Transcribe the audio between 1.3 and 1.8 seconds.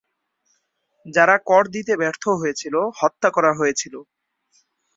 কর